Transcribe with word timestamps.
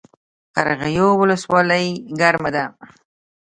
قرغیو 0.55 1.07
ولسوالۍ 1.21 1.87
ګرمه 2.19 2.49
ده؟ 2.55 2.65